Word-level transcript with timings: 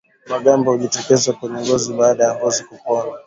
Magamba 0.31 0.67
hujitokeza 0.71 1.33
kwenye 1.37 1.59
ngozi 1.63 1.89
baada 1.93 2.23
ya 2.23 2.35
ngozi 2.35 2.63
kupona 2.69 3.11